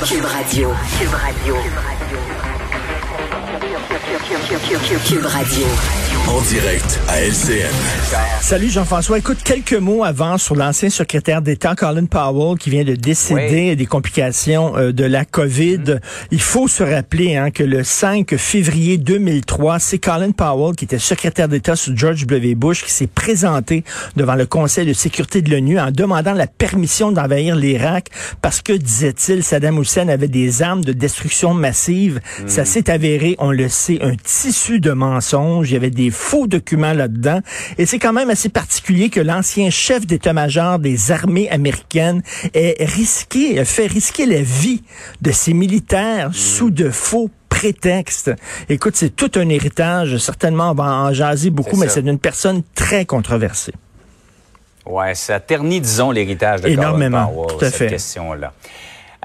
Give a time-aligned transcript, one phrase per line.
[0.00, 0.74] Cube Radio.
[0.98, 1.54] Cube Radio.
[1.54, 2.53] Cube Radio.
[6.26, 7.70] En direct à LCN.
[8.40, 9.18] Salut Jean-François.
[9.18, 13.84] Écoute, quelques mots avant sur l'ancien secrétaire d'État Colin Powell qui vient de décéder des
[13.84, 15.78] complications euh, de la COVID.
[15.78, 16.00] Mm-hmm.
[16.30, 20.98] Il faut se rappeler hein, que le 5 février 2003, c'est Colin Powell qui était
[20.98, 22.54] secrétaire d'État sous George W.
[22.54, 23.84] Bush qui s'est présenté
[24.16, 28.08] devant le Conseil de sécurité de l'ONU en demandant la permission d'envahir l'Irak
[28.40, 32.20] parce que, disait-il, Saddam Hussein avait des armes de destruction massive.
[32.46, 32.66] Ça Mm-hmm.
[32.66, 35.70] s'est avéré, on le sait, un tissu de mensonges.
[35.70, 37.40] Il y avait des faux documents là-dedans.
[37.78, 42.22] Et c'est quand même assez particulier que l'ancien chef d'état-major des armées américaines
[42.54, 44.82] ait risqué, ait fait risquer la vie
[45.20, 48.32] de ses militaires sous de faux prétextes.
[48.68, 50.16] Écoute, c'est tout un héritage.
[50.18, 53.72] Certainement, on va en jaser beaucoup, C'est mais c'est une personne très controversée.
[54.86, 58.52] Ouais, ça ternit, disons, l'héritage de Énormément, Powell, tout à cette question-là.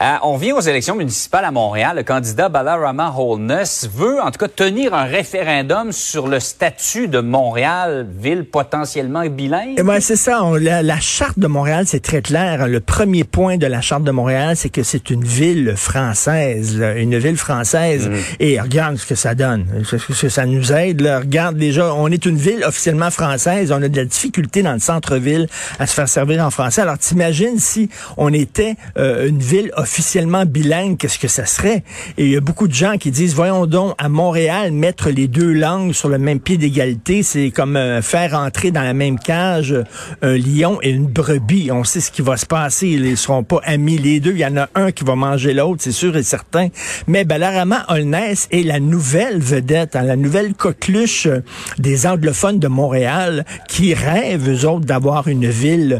[0.01, 1.97] Euh, on vient aux élections municipales à Montréal.
[1.97, 7.19] Le candidat Balarama Holness veut, en tout cas, tenir un référendum sur le statut de
[7.19, 9.75] Montréal, ville potentiellement bilingue.
[9.77, 10.43] Eh ben, c'est ça.
[10.43, 12.67] On- la, la charte de Montréal, c'est très clair.
[12.67, 17.17] Le premier point de la charte de Montréal, c'est que c'est une ville française, une
[17.17, 18.09] ville française.
[18.39, 21.01] Et regarde ce que ça donne, ce que ça nous aide.
[21.01, 21.19] Là.
[21.19, 23.71] Regarde déjà, on est une ville officiellement française.
[23.73, 26.81] On a de la difficulté dans le centre-ville à se faire servir en français.
[26.81, 31.83] Alors t'imagines si on était euh, une ville officiellement bilingue, qu'est-ce que ça serait?
[32.17, 35.27] Et il y a beaucoup de gens qui disent, voyons donc, à Montréal, mettre les
[35.27, 39.17] deux langues sur le même pied d'égalité, c'est comme euh, faire entrer dans la même
[39.17, 39.83] cage euh,
[40.21, 41.71] un lion et une brebis.
[41.71, 42.87] On sait ce qui va se passer.
[42.87, 44.33] Ils seront pas amis les deux.
[44.33, 46.67] Il y en a un qui va manger l'autre, c'est sûr et certain.
[47.07, 51.41] Mais Balarama Holness est la nouvelle vedette, hein, la nouvelle coqueluche euh,
[51.79, 55.99] des anglophones de Montréal qui rêvent, eux autres, d'avoir une ville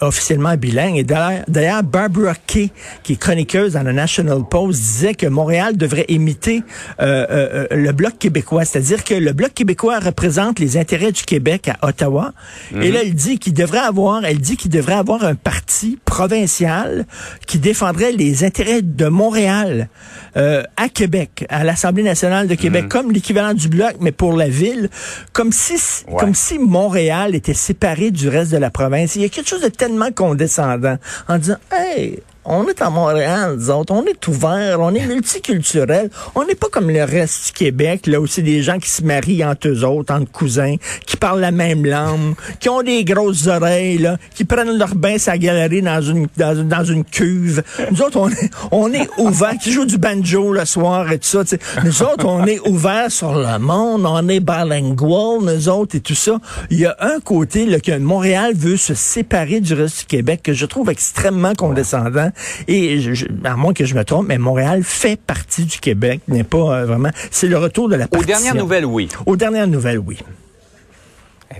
[0.00, 0.98] officiellement bilingue.
[0.98, 2.70] Et d'ailleurs, Barbara Kay,
[3.02, 6.64] qui est chroniqueuse dans le National Post, disait que Montréal devrait imiter
[7.00, 8.64] euh, euh, euh, le Bloc québécois.
[8.64, 12.32] C'est-à-dire que le Bloc québécois représente les intérêts du Québec à Ottawa.
[12.74, 17.06] Et là, elle dit qu'il devrait avoir, elle dit qu'il devrait avoir un parti provincial
[17.46, 19.88] qui défendrait les intérêts de Montréal
[20.36, 24.48] euh, à Québec, à l'Assemblée nationale de Québec, comme l'équivalent du Bloc, mais pour la
[24.48, 24.90] ville,
[25.32, 25.74] comme si,
[26.08, 26.16] Ouais.
[26.18, 29.14] comme si Montréal était séparé du reste de la province.
[29.14, 30.96] Il y a quelque chose de tellement condescendant
[31.28, 36.10] en disant, hey, on est à Montréal, nous autres, on est ouvert, on est multiculturel,
[36.34, 39.02] on n'est pas comme le reste du Québec, là où c'est des gens qui se
[39.02, 43.46] marient entre eux autres, entre cousins, qui parlent la même langue, qui ont des grosses
[43.46, 47.62] oreilles, là, qui prennent leur bain sa galerie dans une, dans, dans une cuve.
[47.90, 51.44] Nous autres, on est, on ouvert, qui jouent du banjo le soir et tout ça.
[51.44, 51.60] tu sais.
[51.84, 56.14] Nous autres, on est ouvert sur le monde, on est bilingual, nous autres et tout
[56.14, 56.38] ça.
[56.70, 60.40] Il y a un côté là, que Montréal veut se séparer du reste du Québec
[60.42, 62.29] que je trouve extrêmement condescendant.
[62.68, 66.20] Et je- je- à moins que je me trompe, mais Montréal fait partie du Québec,
[66.28, 67.10] n'est pas euh, vraiment.
[67.30, 68.36] C'est le retour de la Aux partition.
[68.38, 69.08] dernières nouvelles, oui.
[69.26, 70.18] Aux dernières nouvelles, oui.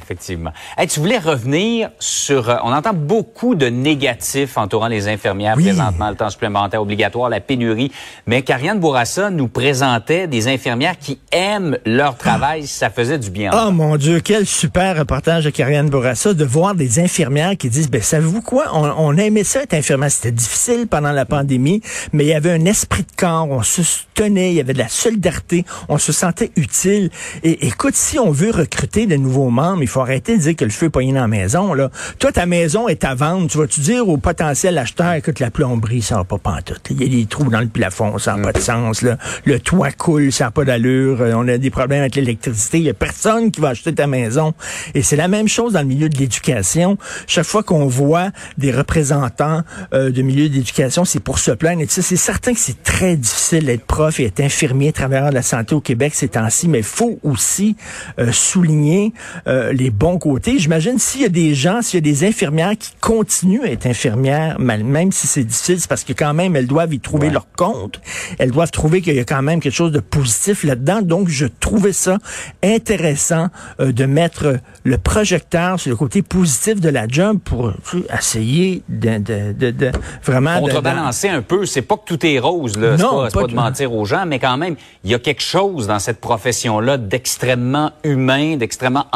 [0.03, 0.53] Effectivement.
[0.77, 2.49] Hey, tu voulais revenir sur...
[2.49, 5.65] euh, on entend beaucoup de négatifs entourant les infirmières Oui.
[5.65, 7.93] présentement, le temps supplémentaire obligatoire, la pénurie.
[8.27, 13.31] Mais Karianne Bourassa nous présentait des infirmières qui aiment leur travail si ça faisait du
[13.31, 13.51] bien.
[13.55, 17.91] Oh mon Dieu, quel super reportage de Karianne Bourassa de voir des infirmières qui disent,
[17.91, 21.83] ben savez-vous quoi, on, on aimait ça être infirmière, c'était difficile pendant la pandémie,
[22.13, 23.83] mais il y avait un esprit de corps, on se
[24.15, 27.11] tenait, il y avait de la solidarité, on se sentait utile.
[27.43, 30.65] Et écoute, si on veut recruter de nouveaux membres, il faut arrêter de dire que
[30.65, 31.75] le feu est pogné dans la maison.
[31.75, 31.91] Là.
[32.19, 36.03] Toi, ta maison est à vendre, tu vas-tu dire au potentiel acheteur, écoute, la plomberie,
[36.03, 36.83] ça va pas pantoute.
[36.91, 39.03] Il y a des trous dans le plafond, ça n'a pas de sens.
[39.03, 39.19] Là.
[39.45, 41.21] Le toit coule, ça n'a pas d'allure.
[41.21, 42.79] Euh, On a des problèmes avec l'électricité.
[42.79, 44.55] Il y a personne qui va acheter ta maison.
[44.95, 46.97] Et c'est la même chose dans le milieu de l'éducation.
[47.27, 49.63] Chaque fois qu'on voit des représentants
[49.93, 51.83] euh, de milieu d'éducation, c'est pour se plaindre.
[51.83, 55.43] Et c'est certain que c'est très difficile d'être prof et être infirmier, travailleur de la
[55.43, 57.77] santé au Québec ces temps-ci, mais il faut aussi
[58.19, 59.13] euh, souligner
[59.47, 60.59] euh, les bons côtés.
[60.59, 63.87] J'imagine s'il y a des gens, s'il y a des infirmières qui continuent à être
[63.87, 67.47] infirmières, même si c'est difficile, c'est parce que quand même, elles doivent y trouver leur
[67.57, 68.01] compte.
[68.39, 71.01] Elles doivent trouver qu'il y a quand même quelque chose de positif là-dedans.
[71.03, 72.19] Donc, je trouvais ça
[72.63, 73.49] intéressant
[73.81, 78.05] euh, de mettre le projecteur sur le côté positif de la job pour tu sais,
[78.19, 79.93] essayer de, de, de, de-
[80.23, 80.61] vraiment...
[80.61, 82.97] Contrebalancer un peu, c'est pas que tout est rose, là.
[82.97, 85.11] C'est Non, pas, c'est pas pas du- de mentir aux gens, mais quand même, il
[85.11, 89.07] y a quelque chose dans cette profession-là d'extrêmement humain, d'extrêmement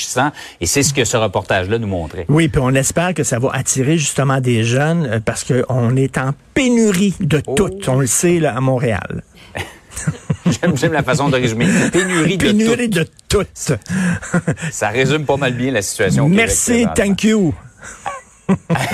[0.00, 0.30] enrichissant.
[0.60, 2.24] Et c'est ce que ce reportage-là nous montrait.
[2.28, 6.18] Oui, puis on espère que ça va attirer justement des jeunes euh, parce qu'on est
[6.18, 7.54] en pénurie de Oh.
[7.54, 7.70] tout.
[7.88, 9.22] On le sait là, à Montréal.
[10.80, 11.66] J'aime, la façon de résumer.
[11.92, 12.98] Pénurie de Pénurie tout.
[13.00, 13.46] de tout.
[14.70, 16.24] Ça résume pas mal bien la situation.
[16.24, 17.54] au Merci, thank you.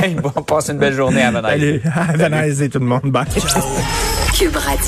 [0.03, 1.47] Hey, bon, passe une belle journée à Venise.
[1.47, 3.01] Allez, à Venise et tout le monde.
[3.05, 3.25] Bye.
[4.39, 4.85] Cube Radio.